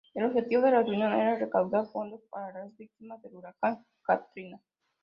El 0.15 0.25
objetivo 0.25 0.63
de 0.63 0.71
la 0.71 0.81
reunión 0.81 1.13
era 1.13 1.37
recaudar 1.37 1.85
fondos 1.85 2.23
para 2.31 2.65
las 2.65 2.75
víctimas 2.75 3.21
del 3.21 3.35
huracán 3.35 3.85
Katrina. 4.01 4.59